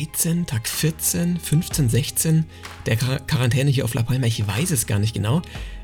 [0.00, 2.44] 13, Tag 14, 15, 16
[2.86, 4.26] der Quarantäne hier auf La Palma.
[4.26, 5.42] Ich weiß es gar nicht genau.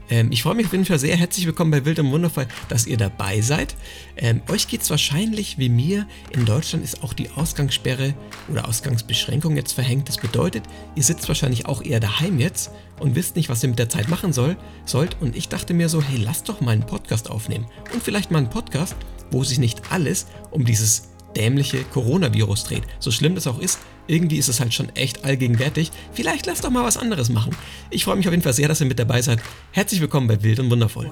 [0.09, 1.15] Ähm, ich freue mich auf jeden Fall sehr.
[1.17, 3.77] Herzlich willkommen bei Wild und Wundervoll, dass ihr dabei seid.
[4.17, 6.07] Ähm, euch geht es wahrscheinlich wie mir.
[6.31, 8.15] In Deutschland ist auch die Ausgangssperre
[8.49, 10.09] oder Ausgangsbeschränkung jetzt verhängt.
[10.09, 10.65] Das bedeutet,
[10.95, 12.71] ihr sitzt wahrscheinlich auch eher daheim jetzt
[13.01, 14.57] und wisst nicht, was ihr mit der Zeit machen soll,
[14.87, 15.21] sollt.
[15.21, 17.67] Und ich dachte mir so, hey, lasst doch mal einen Podcast aufnehmen.
[17.93, 18.97] Und vielleicht mal einen Podcast,
[19.31, 22.85] wo sich nicht alles um dieses dämliche Coronavirus dreht.
[22.99, 25.91] So schlimm das auch ist, irgendwie ist es halt schon echt allgegenwärtig.
[26.13, 27.55] Vielleicht lasst doch mal was anderes machen.
[27.91, 29.41] Ich freue mich auf jeden Fall sehr, dass ihr mit dabei seid.
[29.73, 31.11] Herzlich willkommen bei Wild und Wundervoll.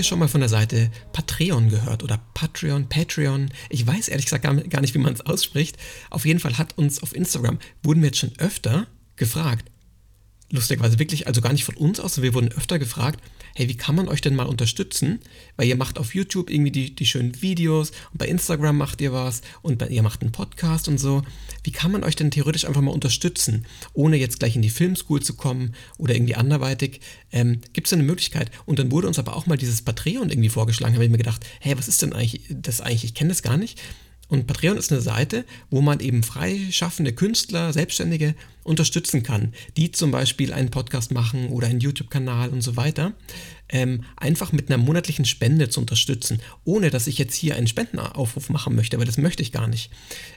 [0.00, 3.50] Ihr schon mal von der Seite Patreon gehört oder Patreon, Patreon?
[3.68, 5.76] Ich weiß ehrlich gesagt gar nicht, wie man es ausspricht.
[6.08, 9.69] Auf jeden Fall hat uns auf Instagram, wurden wir jetzt schon öfter gefragt,
[10.50, 13.20] lustigerweise wirklich, also gar nicht von uns aus, wir wurden öfter gefragt,
[13.54, 15.20] hey, wie kann man euch denn mal unterstützen?
[15.56, 19.12] Weil ihr macht auf YouTube irgendwie die, die schönen Videos und bei Instagram macht ihr
[19.12, 21.22] was und bei, ihr macht einen Podcast und so.
[21.62, 25.22] Wie kann man euch denn theoretisch einfach mal unterstützen, ohne jetzt gleich in die Filmschool
[25.22, 27.00] zu kommen oder irgendwie anderweitig?
[27.32, 28.50] Ähm, Gibt es eine Möglichkeit?
[28.66, 31.44] Und dann wurde uns aber auch mal dieses Patreon irgendwie vorgeschlagen, habe ich mir gedacht,
[31.60, 33.04] hey, was ist denn eigentlich das eigentlich?
[33.04, 33.80] Ich kenne das gar nicht.
[34.30, 40.12] Und Patreon ist eine Seite, wo man eben freischaffende Künstler, Selbstständige unterstützen kann, die zum
[40.12, 43.12] Beispiel einen Podcast machen oder einen YouTube-Kanal und so weiter,
[43.68, 48.50] ähm, einfach mit einer monatlichen Spende zu unterstützen, ohne dass ich jetzt hier einen Spendenaufruf
[48.50, 49.90] machen möchte, weil das möchte ich gar nicht.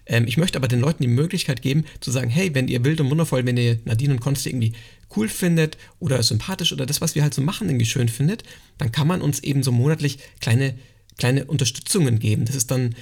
[0.07, 2.99] Ähm, ich möchte aber den Leuten die Möglichkeit geben, zu sagen, hey, wenn ihr wild
[2.99, 4.73] und wundervoll, wenn ihr Nadine und Konsti irgendwie
[5.15, 8.43] cool findet oder sympathisch oder das, was wir halt so machen, irgendwie schön findet,
[8.79, 10.73] dann kann man uns eben so monatlich kleine,
[11.19, 12.45] kleine Unterstützungen geben.
[12.45, 12.95] Das ist dann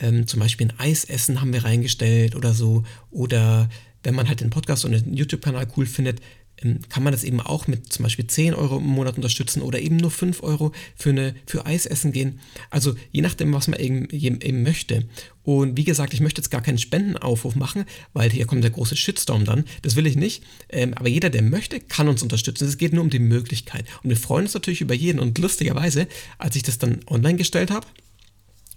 [0.00, 2.84] ähm, zum Beispiel ein Eisessen haben wir reingestellt oder so.
[3.10, 3.68] Oder
[4.02, 6.20] wenn man halt den Podcast und den YouTube-Kanal cool findet,
[6.62, 9.80] ähm, kann man das eben auch mit zum Beispiel 10 Euro im Monat unterstützen oder
[9.80, 12.40] eben nur 5 Euro für, eine, für Eisessen gehen.
[12.70, 15.04] Also je nachdem, was man eben, eben möchte.
[15.42, 17.84] Und wie gesagt, ich möchte jetzt gar keinen Spendenaufruf machen,
[18.14, 19.64] weil hier kommt der große Shitstorm dann.
[19.82, 20.42] Das will ich nicht.
[20.68, 22.66] Ähm, aber jeder, der möchte, kann uns unterstützen.
[22.66, 23.84] Es geht nur um die Möglichkeit.
[24.02, 25.20] Und wir freuen uns natürlich über jeden.
[25.20, 26.08] Und lustigerweise,
[26.38, 27.86] als ich das dann online gestellt habe,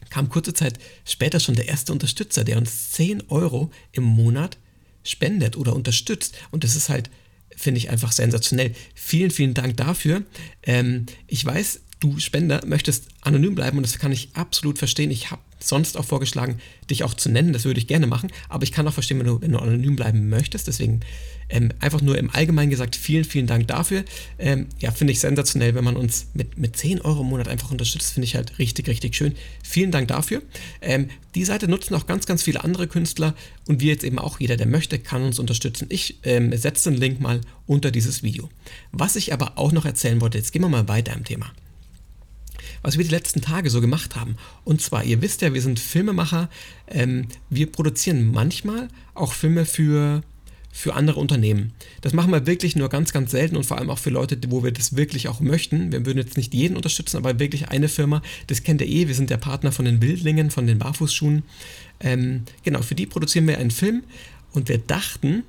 [0.09, 4.58] kam kurze Zeit später schon der erste Unterstützer, der uns 10 Euro im Monat
[5.03, 6.38] spendet oder unterstützt.
[6.52, 7.09] Und das ist halt,
[7.56, 8.74] finde ich, einfach sensationell.
[8.96, 10.24] Vielen, vielen Dank dafür.
[10.64, 15.12] Ähm, ich weiß, du Spender möchtest anonym bleiben und das kann ich absolut verstehen.
[15.12, 16.59] Ich habe sonst auch vorgeschlagen,
[16.90, 17.53] dich auch zu nennen.
[17.53, 18.31] Das würde ich gerne machen.
[18.47, 20.68] Aber ich kann auch verstehen, wenn du, wenn du anonym bleiben möchtest.
[20.68, 21.02] Deswegen
[21.50, 24.03] ähm, einfach nur im Allgemeinen gesagt, vielen, vielen Dank dafür.
[24.38, 27.72] Ähm, ja, finde ich sensationell, wenn man uns mit, mit 10 Euro im Monat einfach
[27.72, 28.14] unterstützt.
[28.14, 29.36] Finde ich halt richtig, richtig schön.
[29.64, 30.42] Vielen Dank dafür.
[30.81, 33.36] Ähm, die Seite nutzen auch ganz, ganz viele andere Künstler
[33.68, 35.88] und wir jetzt eben auch, jeder, der möchte, kann uns unterstützen.
[35.90, 38.50] Ich ähm, setze den Link mal unter dieses Video.
[38.92, 41.52] Was ich aber auch noch erzählen wollte, jetzt gehen wir mal weiter im Thema
[42.82, 44.36] was wir die letzten Tage so gemacht haben.
[44.64, 46.50] Und zwar, ihr wisst ja, wir sind Filmemacher.
[46.88, 50.22] Ähm, wir produzieren manchmal auch Filme für,
[50.72, 51.74] für andere Unternehmen.
[52.02, 54.64] Das machen wir wirklich nur ganz, ganz selten und vor allem auch für Leute, wo
[54.64, 55.92] wir das wirklich auch möchten.
[55.92, 59.16] Wir würden jetzt nicht jeden unterstützen, aber wirklich eine Firma, das kennt ihr eh, wir
[59.16, 61.44] sind der Partner von den Wildlingen, von den Barfußschuhen.
[62.00, 64.04] Ähm, genau, für die produzieren wir einen Film
[64.54, 65.44] und wir dachten,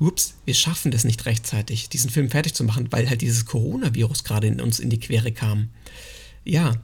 [0.00, 4.24] ups, wir schaffen das nicht rechtzeitig, diesen Film fertig zu machen, weil halt dieses Coronavirus
[4.24, 5.68] gerade in uns in die Quere kam.
[6.44, 6.74] Ja,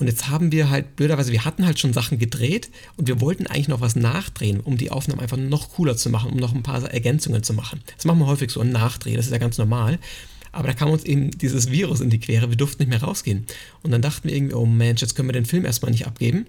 [0.00, 3.46] und jetzt haben wir halt, blöderweise, wir hatten halt schon Sachen gedreht und wir wollten
[3.46, 6.62] eigentlich noch was nachdrehen, um die Aufnahmen einfach noch cooler zu machen, um noch ein
[6.62, 7.82] paar Ergänzungen zu machen.
[7.96, 9.98] Das machen wir häufig so, ein Nachdreh, das ist ja ganz normal.
[10.52, 13.46] Aber da kam uns eben dieses Virus in die Quere, wir durften nicht mehr rausgehen.
[13.82, 16.46] Und dann dachten wir irgendwie, oh Mensch, jetzt können wir den Film erstmal nicht abgeben.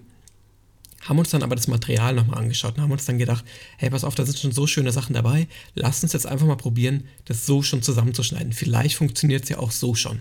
[1.02, 3.44] Haben uns dann aber das Material nochmal angeschaut und haben uns dann gedacht,
[3.76, 6.56] hey, pass auf, da sind schon so schöne Sachen dabei, lass uns jetzt einfach mal
[6.56, 8.52] probieren, das so schon zusammenzuschneiden.
[8.52, 10.20] Vielleicht funktioniert es ja auch so schon.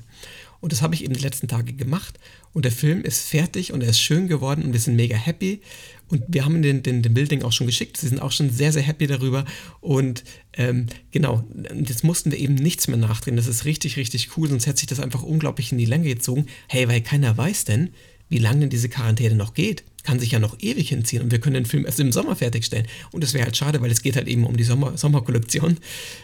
[0.62, 2.20] Und das habe ich eben die letzten Tage gemacht.
[2.54, 5.62] Und der Film ist fertig und er ist schön geworden und wir sind mega happy.
[6.08, 7.98] Und wir haben den, den, den Building auch schon geschickt.
[7.98, 9.46] Sie sind auch schon sehr, sehr happy darüber.
[9.80, 10.24] Und
[10.54, 11.44] ähm, genau,
[11.74, 13.38] jetzt mussten wir eben nichts mehr nachdrehen.
[13.38, 14.50] Das ist richtig, richtig cool.
[14.50, 16.46] Sonst hätte sich das einfach unglaublich in die Länge gezogen.
[16.68, 17.90] Hey, weil keiner weiß denn,
[18.30, 19.84] wie lange denn diese Quarantäne noch geht.
[20.04, 22.88] Kann sich ja noch ewig hinziehen und wir können den Film erst im Sommer fertigstellen.
[23.12, 25.78] Und das wäre halt schade, weil es geht halt eben um die Sommer Sommerkollektion.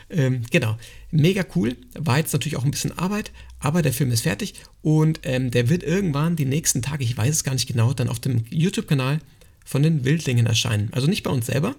[0.09, 0.77] Ähm, genau,
[1.12, 1.75] mega cool.
[1.94, 5.69] War jetzt natürlich auch ein bisschen Arbeit, aber der Film ist fertig und ähm, der
[5.69, 9.19] wird irgendwann die nächsten Tage, ich weiß es gar nicht genau, dann auf dem YouTube-Kanal
[9.65, 10.89] von den Wildlingen erscheinen.
[10.94, 11.75] Also nicht bei uns selber,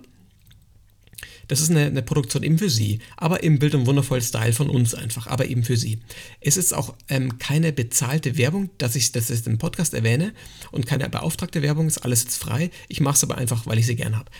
[1.48, 4.70] das ist eine, eine, Produktion eben für Sie, aber im Bild und wundervoll Style von
[4.70, 5.98] uns einfach, aber eben für Sie.
[6.40, 10.32] Es ist auch ähm, keine bezahlte Werbung, dass ich das jetzt im Podcast erwähne
[10.70, 12.70] und keine beauftragte Werbung, ist alles jetzt frei.
[12.88, 14.30] Ich mache es aber einfach, weil ich sie gern habe.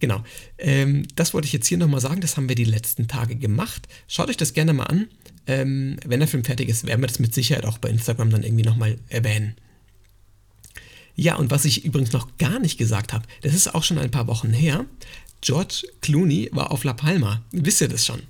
[0.00, 0.22] Genau,
[0.58, 3.86] ähm, das wollte ich jetzt hier nochmal sagen, das haben wir die letzten Tage gemacht.
[4.08, 5.08] Schaut euch das gerne mal an.
[5.46, 8.42] Ähm, wenn der Film fertig ist, werden wir das mit Sicherheit auch bei Instagram dann
[8.42, 9.56] irgendwie nochmal erwähnen.
[11.20, 14.10] Ja, und was ich übrigens noch gar nicht gesagt habe, das ist auch schon ein
[14.10, 14.86] paar Wochen her,
[15.42, 17.42] George Clooney war auf La Palma.
[17.52, 18.22] Wisst ihr das schon?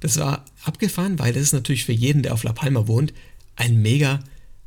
[0.00, 3.12] Das war abgefahren, weil das ist natürlich für jeden, der auf La Palma wohnt,
[3.56, 4.20] ein mega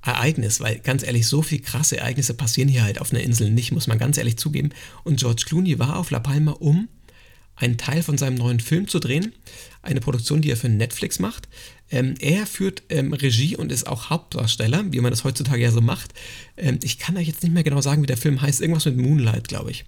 [0.03, 3.71] Ereignis, weil ganz ehrlich, so viele krasse Ereignisse passieren hier halt auf einer Insel nicht,
[3.71, 4.69] muss man ganz ehrlich zugeben.
[5.03, 6.87] Und George Clooney war auf La Palma, um
[7.55, 9.33] einen Teil von seinem neuen Film zu drehen,
[9.81, 11.49] eine Produktion, die er für Netflix macht.
[11.91, 15.81] Ähm, er führt ähm, Regie und ist auch Hauptdarsteller, wie man das heutzutage ja so
[15.81, 16.13] macht.
[16.57, 18.61] Ähm, ich kann euch jetzt nicht mehr genau sagen, wie der Film heißt.
[18.61, 19.85] Irgendwas mit Moonlight, glaube ich.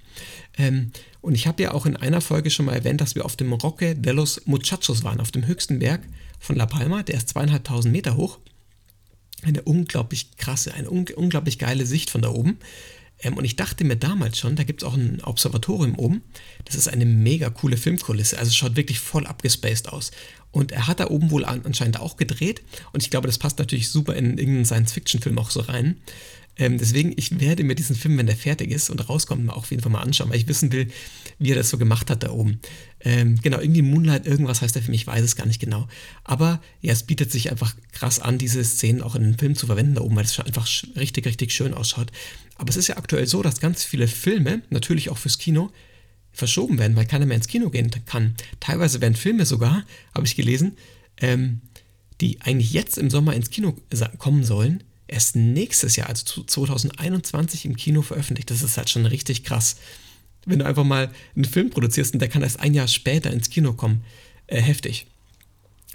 [0.57, 3.36] Ähm, und ich habe ja auch in einer Folge schon mal erwähnt, dass wir auf
[3.36, 6.01] dem Roque de los Muchachos waren, auf dem höchsten Berg
[6.39, 7.03] von La Palma.
[7.03, 8.39] Der ist zweieinhalbtausend Meter hoch.
[9.44, 12.57] Eine unglaublich krasse, eine un unglaublich geile Sicht von da oben.
[13.21, 16.21] Ähm, und ich dachte mir damals schon, da gibt es auch ein Observatorium oben.
[16.65, 18.38] Das ist eine mega coole Filmkulisse.
[18.38, 20.12] Also es schaut wirklich voll abgespaced aus.
[20.51, 22.62] Und er hat da oben wohl anscheinend auch gedreht.
[22.91, 25.97] Und ich glaube, das passt natürlich super in irgendeinen Science-Fiction-Film auch so rein.
[26.61, 29.71] Ähm, deswegen, ich werde mir diesen Film, wenn der fertig ist und rauskommt, mal auf
[29.71, 30.89] jeden Fall mal anschauen, weil ich wissen will,
[31.39, 32.59] wie er das so gemacht hat da oben.
[32.99, 35.87] Ähm, genau, irgendwie Moonlight, irgendwas heißt der Film, ich weiß es gar nicht genau.
[36.23, 39.65] Aber ja, es bietet sich einfach krass an, diese Szenen auch in den Film zu
[39.65, 42.11] verwenden da oben, weil es einfach richtig, richtig schön ausschaut.
[42.57, 45.71] Aber es ist ja aktuell so, dass ganz viele Filme, natürlich auch fürs Kino,
[46.31, 48.35] verschoben werden, weil keiner mehr ins Kino gehen kann.
[48.59, 50.77] Teilweise werden Filme sogar, habe ich gelesen,
[51.17, 51.61] ähm,
[52.21, 53.75] die eigentlich jetzt im Sommer ins Kino
[54.19, 58.49] kommen sollen, erst nächstes Jahr, also 2021 im Kino veröffentlicht.
[58.49, 59.75] Das ist halt schon richtig krass.
[60.45, 63.49] Wenn du einfach mal einen Film produzierst und der kann erst ein Jahr später ins
[63.49, 64.03] Kino kommen.
[64.47, 65.05] Äh, heftig.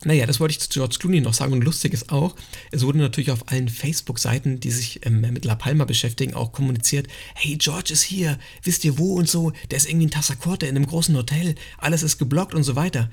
[0.04, 2.36] Naja, das wollte ich zu George Clooney noch sagen und lustig ist auch,
[2.70, 7.08] es wurde natürlich auf allen Facebook-Seiten, die sich ähm, mit La Palma beschäftigen, auch kommuniziert,
[7.34, 10.76] hey, George ist hier, wisst ihr wo und so, der ist irgendwie in Tassacorte in
[10.76, 13.10] einem großen Hotel, alles ist geblockt und so weiter.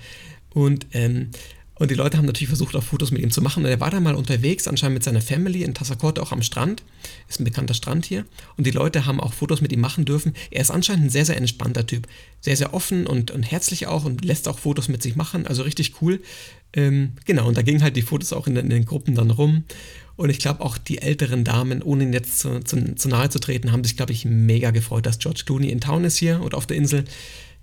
[0.54, 1.32] Und ähm,
[1.76, 3.64] und die Leute haben natürlich versucht, auch Fotos mit ihm zu machen.
[3.64, 6.84] Und er war dann mal unterwegs, anscheinend mit seiner Family in Tassacorte, auch am Strand.
[7.28, 8.26] Ist ein bekannter Strand hier.
[8.58, 10.34] Und die Leute haben auch Fotos mit ihm machen dürfen.
[10.52, 12.08] Er ist anscheinend ein sehr, sehr entspannter Typ.
[12.42, 15.48] Sehr, sehr offen und, und herzlich auch und lässt auch Fotos mit sich machen.
[15.48, 16.22] Also richtig cool.
[16.74, 19.64] Ähm, genau, und da gingen halt die Fotos auch in, in den Gruppen dann rum.
[20.16, 23.40] Und ich glaube auch die älteren Damen, ohne ihnen jetzt zu, zu, zu nahe zu
[23.40, 26.54] treten, haben sich, glaube ich, mega gefreut, dass George Clooney in Town ist hier und
[26.54, 27.06] auf der Insel.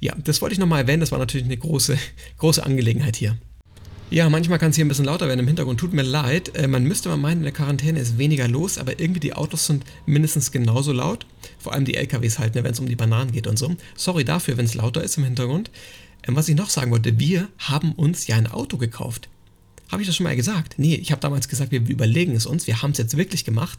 [0.01, 0.99] Ja, das wollte ich nochmal erwähnen.
[1.01, 1.97] Das war natürlich eine große,
[2.39, 3.37] große Angelegenheit hier.
[4.13, 5.79] Ja, manchmal kann es hier ein bisschen lauter werden im Hintergrund.
[5.79, 6.57] Tut mir leid.
[6.57, 9.67] Äh, man müsste mal meinen, in der Quarantäne ist weniger los, aber irgendwie die Autos
[9.67, 11.27] sind mindestens genauso laut.
[11.61, 13.77] Vor allem die LKWs halt, ne, wenn es um die Bananen geht und so.
[13.95, 15.71] Sorry dafür, wenn es lauter ist im Hintergrund.
[16.27, 19.29] Ähm, was ich noch sagen wollte, wir haben uns ja ein Auto gekauft.
[19.93, 20.75] Habe ich das schon mal gesagt?
[20.77, 22.67] Nee, ich habe damals gesagt, wir überlegen es uns.
[22.67, 23.79] Wir haben es jetzt wirklich gemacht.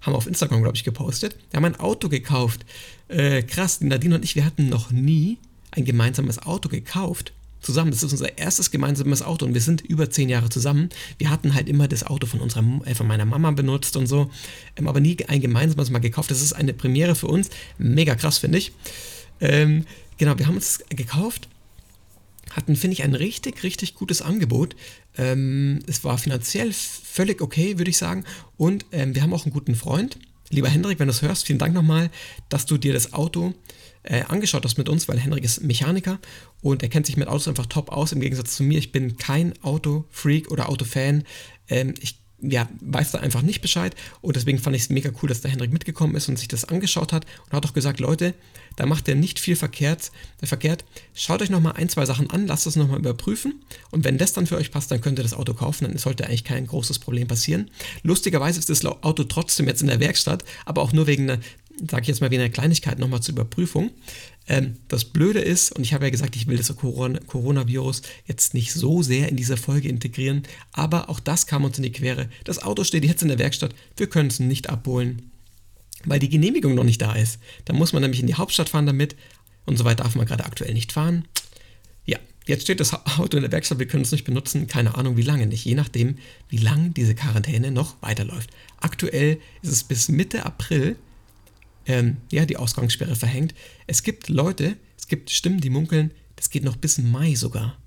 [0.00, 1.36] Haben auf Instagram, glaube ich, gepostet.
[1.50, 2.64] Wir haben ein Auto gekauft.
[3.08, 5.38] Äh, krass, Nadine und ich, wir hatten noch nie
[5.72, 7.32] ein gemeinsames Auto gekauft
[7.66, 7.90] zusammen.
[7.90, 10.88] Das ist unser erstes gemeinsames Auto und wir sind über zehn Jahre zusammen.
[11.18, 14.30] Wir hatten halt immer das Auto von, unserer, äh, von meiner Mama benutzt und so,
[14.76, 16.30] ähm, aber nie ein gemeinsames mal gekauft.
[16.30, 17.50] Das ist eine Premiere für uns.
[17.78, 18.72] Mega krass, finde ich.
[19.40, 19.84] Ähm,
[20.16, 21.48] genau, wir haben uns gekauft
[22.56, 24.74] hatten, finde ich, ein richtig, richtig gutes Angebot.
[25.18, 28.24] Ähm, es war finanziell völlig okay, würde ich sagen.
[28.56, 30.18] Und ähm, wir haben auch einen guten Freund.
[30.50, 32.10] Lieber Hendrik, wenn du es hörst, vielen Dank nochmal,
[32.48, 33.54] dass du dir das Auto
[34.04, 36.20] äh, angeschaut hast mit uns, weil Henrik ist Mechaniker
[36.62, 38.78] und er kennt sich mit Autos einfach top aus, im Gegensatz zu mir.
[38.78, 41.24] Ich bin kein Autofreak oder Autofan.
[41.68, 45.28] Ähm, ich ja, weiß da einfach nicht Bescheid und deswegen fand ich es mega cool,
[45.28, 48.34] dass der Henrik mitgekommen ist und sich das angeschaut hat und hat auch gesagt, Leute,
[48.76, 50.12] da macht er nicht viel verkehrt,
[50.42, 50.84] äh, verkehrt.
[51.14, 54.46] Schaut euch nochmal ein, zwei Sachen an, lasst es nochmal überprüfen und wenn das dann
[54.46, 57.26] für euch passt, dann könnt ihr das Auto kaufen, dann sollte eigentlich kein großes Problem
[57.26, 57.70] passieren.
[58.02, 61.40] Lustigerweise ist das Auto trotzdem jetzt in der Werkstatt, aber auch nur wegen einer
[61.90, 63.90] sage ich jetzt mal wie eine Kleinigkeit nochmal zur Überprüfung.
[64.48, 68.72] Ähm, das Blöde ist, und ich habe ja gesagt, ich will das Coronavirus jetzt nicht
[68.72, 72.28] so sehr in dieser Folge integrieren, aber auch das kam uns in die Quere.
[72.44, 75.30] Das Auto steht jetzt in der Werkstatt, wir können es nicht abholen,
[76.04, 77.38] weil die Genehmigung noch nicht da ist.
[77.64, 79.16] Da muss man nämlich in die Hauptstadt fahren damit
[79.64, 81.26] und so weit darf man gerade aktuell nicht fahren.
[82.04, 85.16] Ja, jetzt steht das Auto in der Werkstatt, wir können es nicht benutzen, keine Ahnung
[85.16, 88.50] wie lange nicht, je nachdem, wie lange diese Quarantäne noch weiterläuft.
[88.78, 90.96] Aktuell ist es bis Mitte April
[91.86, 93.54] ähm, ja, die Ausgangssperre verhängt.
[93.86, 97.78] Es gibt Leute, es gibt Stimmen, die munkeln, das geht noch bis Mai sogar.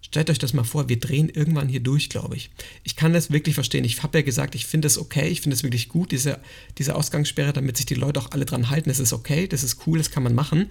[0.00, 2.50] Stellt euch das mal vor, wir drehen irgendwann hier durch, glaube ich.
[2.82, 3.84] Ich kann das wirklich verstehen.
[3.84, 6.40] Ich habe ja gesagt, ich finde es okay, ich finde es wirklich gut, diese,
[6.78, 8.88] diese Ausgangssperre, damit sich die Leute auch alle dran halten.
[8.88, 10.70] Das ist okay, das ist cool, das kann man machen.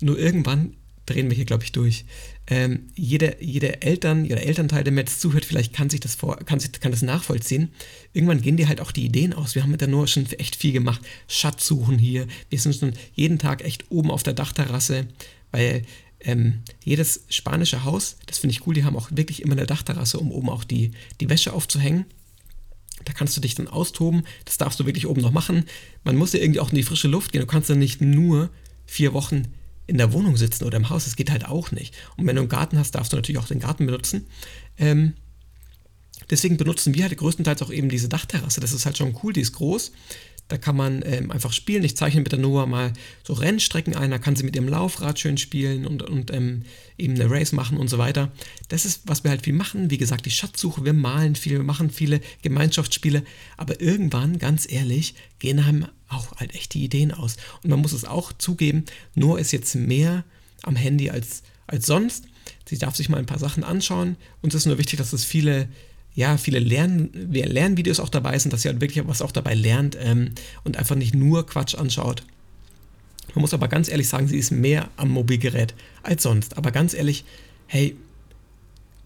[0.00, 0.76] Nur irgendwann
[1.06, 2.04] drehen wir hier, glaube ich, durch.
[2.50, 6.36] Ähm, jeder, jeder Eltern, jeder Elternteil, der mir jetzt zuhört, vielleicht kann sich das vor,
[6.38, 7.70] kann, sich, kann das nachvollziehen.
[8.12, 9.54] Irgendwann gehen dir halt auch die Ideen aus.
[9.54, 11.00] Wir haben mit der Noah schon echt viel gemacht.
[11.28, 12.26] Schatzsuchen hier.
[12.48, 15.06] Wir sind schon jeden Tag echt oben auf der Dachterrasse,
[15.52, 15.82] weil
[16.18, 20.18] ähm, jedes spanische Haus, das finde ich cool, die haben auch wirklich immer eine Dachterrasse,
[20.18, 20.90] um oben auch die,
[21.20, 22.04] die Wäsche aufzuhängen.
[23.04, 24.24] Da kannst du dich dann austoben.
[24.44, 25.64] Das darfst du wirklich oben noch machen.
[26.02, 27.40] Man muss ja irgendwie auch in die frische Luft gehen.
[27.40, 28.50] Du kannst dann nicht nur
[28.86, 29.44] vier Wochen
[29.90, 31.04] in der Wohnung sitzen oder im Haus.
[31.04, 31.96] Das geht halt auch nicht.
[32.16, 34.28] Und wenn du einen Garten hast, darfst du natürlich auch den Garten benutzen.
[34.78, 35.14] Ähm,
[36.30, 38.60] deswegen benutzen wir halt größtenteils auch eben diese Dachterrasse.
[38.60, 39.90] Das ist halt schon cool, die ist groß.
[40.50, 41.84] Da kann man ähm, einfach spielen.
[41.84, 42.92] Ich zeichne mit der Noah mal
[43.22, 44.10] so Rennstrecken ein.
[44.10, 46.62] Da kann sie mit ihrem Laufrad schön spielen und, und ähm,
[46.98, 48.32] eben eine Race machen und so weiter.
[48.68, 49.92] Das ist, was wir halt viel machen.
[49.92, 53.22] Wie gesagt, die Schatzsuche, wir malen viel, wir machen viele Gemeinschaftsspiele.
[53.56, 57.36] Aber irgendwann, ganz ehrlich, gehen einem auch halt echt die Ideen aus.
[57.62, 60.24] Und man muss es auch zugeben, Noah ist jetzt mehr
[60.62, 62.24] am Handy als, als sonst.
[62.68, 64.16] Sie darf sich mal ein paar Sachen anschauen.
[64.42, 65.68] Uns ist nur wichtig, dass es viele
[66.14, 69.96] ja, viele Lern Lernvideos auch dabei sind, dass ihr halt wirklich was auch dabei lernt
[70.00, 70.32] ähm,
[70.64, 72.24] und einfach nicht nur Quatsch anschaut.
[73.34, 76.56] Man muss aber ganz ehrlich sagen, sie ist mehr am Mobilgerät als sonst.
[76.56, 77.24] Aber ganz ehrlich,
[77.66, 77.96] hey,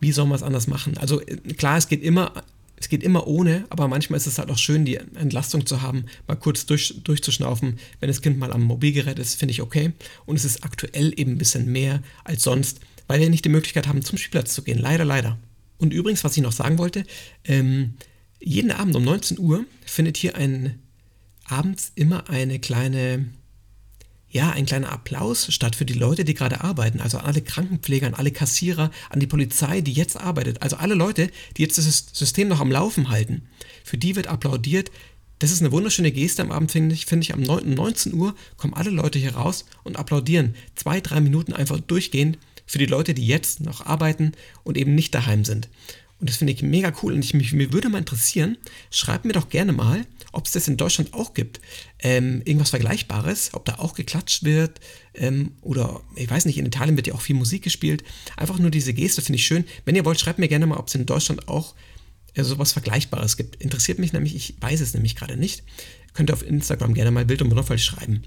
[0.00, 0.96] wie soll man es anders machen?
[0.98, 2.32] Also äh, klar, es geht immer,
[2.76, 6.06] es geht immer ohne, aber manchmal ist es halt auch schön, die Entlastung zu haben,
[6.26, 7.78] mal kurz durch, durchzuschnaufen.
[8.00, 9.92] Wenn das Kind mal am Mobilgerät ist, finde ich okay.
[10.26, 13.86] Und es ist aktuell eben ein bisschen mehr als sonst, weil wir nicht die Möglichkeit
[13.86, 14.78] haben, zum Spielplatz zu gehen.
[14.78, 15.38] Leider, leider.
[15.78, 17.04] Und übrigens, was ich noch sagen wollte,
[17.44, 17.94] ähm,
[18.40, 20.78] jeden Abend um 19 Uhr findet hier ein
[21.46, 23.26] abends immer eine kleine,
[24.30, 27.00] ja, ein kleiner Applaus statt für die Leute, die gerade arbeiten.
[27.00, 30.62] Also an alle Krankenpfleger, an alle Kassierer, an die Polizei, die jetzt arbeitet.
[30.62, 33.42] Also alle Leute, die jetzt das System noch am Laufen halten.
[33.84, 34.90] Für die wird applaudiert.
[35.38, 37.06] Das ist eine wunderschöne Geste am Abend, finde ich.
[37.06, 40.54] Finde ich, am 19 Uhr kommen alle Leute hier raus und applaudieren.
[40.74, 45.14] Zwei, drei Minuten einfach durchgehend für die Leute, die jetzt noch arbeiten und eben nicht
[45.14, 45.68] daheim sind.
[46.20, 48.56] Und das finde ich mega cool und ich, mich, mir würde mal interessieren,
[48.90, 51.60] schreibt mir doch gerne mal, ob es das in Deutschland auch gibt.
[51.98, 54.80] Ähm, irgendwas Vergleichbares, ob da auch geklatscht wird
[55.14, 58.04] ähm, oder ich weiß nicht, in Italien wird ja auch viel Musik gespielt.
[58.36, 59.64] Einfach nur diese Geste finde ich schön.
[59.84, 61.74] Wenn ihr wollt, schreibt mir gerne mal, ob es in Deutschland auch
[62.34, 63.62] äh, sowas Vergleichbares gibt.
[63.62, 65.62] Interessiert mich nämlich, ich weiß es nämlich gerade nicht.
[66.14, 68.22] Könnt ihr auf Instagram gerne mal Bild und Wundervoll schreiben.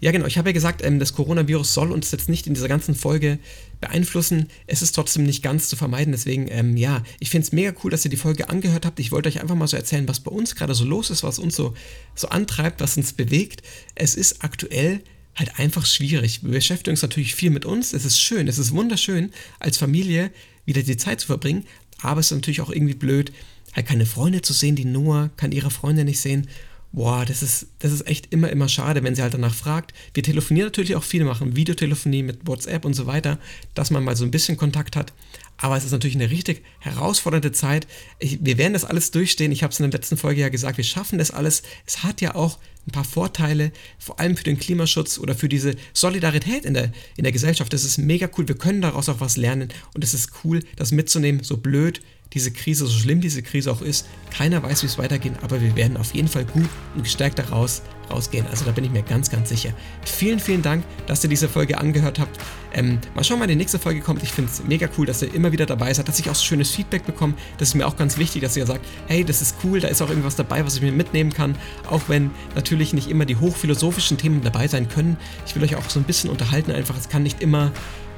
[0.00, 0.26] Ja, genau.
[0.26, 3.38] Ich habe ja gesagt, ähm, das Coronavirus soll uns jetzt nicht in dieser ganzen Folge
[3.80, 4.48] beeinflussen.
[4.66, 6.12] Es ist trotzdem nicht ganz zu vermeiden.
[6.12, 8.98] Deswegen, ähm, ja, ich finde es mega cool, dass ihr die Folge angehört habt.
[8.98, 11.38] Ich wollte euch einfach mal so erzählen, was bei uns gerade so los ist, was
[11.38, 11.74] uns so,
[12.14, 13.62] so antreibt, was uns bewegt.
[13.94, 15.02] Es ist aktuell
[15.36, 16.42] halt einfach schwierig.
[16.42, 17.92] Wir beschäftigen uns natürlich viel mit uns.
[17.92, 20.30] Es ist schön, es ist wunderschön, als Familie
[20.64, 21.66] wieder die Zeit zu verbringen.
[22.00, 23.32] Aber es ist natürlich auch irgendwie blöd,
[23.74, 24.76] halt keine Freunde zu sehen.
[24.76, 26.48] Die Noah kann ihre Freunde nicht sehen
[26.92, 29.94] boah, das ist, das ist echt immer, immer schade, wenn sie halt danach fragt.
[30.14, 33.38] Wir telefonieren natürlich auch viel, machen Videotelefonie mit WhatsApp und so weiter,
[33.74, 35.12] dass man mal so ein bisschen Kontakt hat.
[35.56, 37.86] Aber es ist natürlich eine richtig herausfordernde Zeit.
[38.18, 39.52] Ich, wir werden das alles durchstehen.
[39.52, 41.62] Ich habe es in der letzten Folge ja gesagt, wir schaffen das alles.
[41.86, 45.74] Es hat ja auch ein paar Vorteile, vor allem für den Klimaschutz oder für diese
[45.92, 47.72] Solidarität in der, in der Gesellschaft.
[47.72, 48.48] Das ist mega cool.
[48.48, 52.00] Wir können daraus auch was lernen und es ist cool, das mitzunehmen, so blöd
[52.32, 55.74] diese Krise, so schlimm diese Krise auch ist, keiner weiß, wie es weitergeht, aber wir
[55.74, 58.46] werden auf jeden Fall gut und gestärkt daraus rausgehen.
[58.48, 59.72] Also da bin ich mir ganz, ganz sicher.
[60.04, 62.38] Vielen, vielen Dank, dass ihr diese Folge angehört habt.
[62.72, 64.22] Ähm, mal schauen, wann die nächste Folge kommt.
[64.22, 66.44] Ich finde es mega cool, dass ihr immer wieder dabei seid, dass ich auch so
[66.44, 67.34] schönes Feedback bekomme.
[67.58, 70.02] Das ist mir auch ganz wichtig, dass ihr sagt, hey, das ist cool, da ist
[70.02, 71.56] auch irgendwas dabei, was ich mir mitnehmen kann.
[71.88, 75.16] Auch wenn natürlich nicht immer die hochphilosophischen Themen dabei sein können.
[75.46, 76.96] Ich will euch auch so ein bisschen unterhalten einfach.
[76.96, 77.72] Es kann nicht immer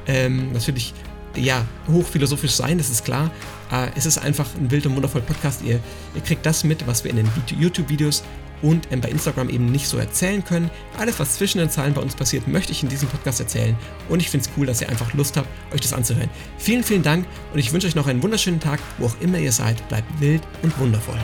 [0.07, 0.95] ähm, natürlich
[1.36, 3.30] ja, hochphilosophisch sein, das ist klar.
[3.70, 5.62] Äh, es ist einfach ein wild und wundervoller Podcast.
[5.62, 5.80] Ihr,
[6.14, 8.22] ihr kriegt das mit, was wir in den YouTube-Videos
[8.62, 10.70] und ähm, bei Instagram eben nicht so erzählen können.
[10.98, 13.76] Alles, was zwischen den Zeilen bei uns passiert, möchte ich in diesem Podcast erzählen.
[14.08, 16.30] Und ich finde es cool, dass ihr einfach Lust habt, euch das anzuhören.
[16.58, 19.52] Vielen, vielen Dank und ich wünsche euch noch einen wunderschönen Tag, wo auch immer ihr
[19.52, 19.86] seid.
[19.88, 21.18] Bleibt wild und wundervoll.